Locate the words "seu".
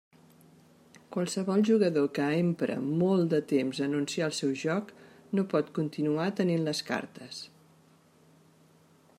4.39-4.55